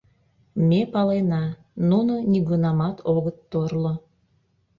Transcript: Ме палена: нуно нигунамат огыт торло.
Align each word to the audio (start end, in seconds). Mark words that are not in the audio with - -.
Ме 0.67 0.79
палена: 0.93 1.43
нуно 1.89 2.13
нигунамат 2.31 2.97
огыт 3.15 3.37
торло. 3.51 3.93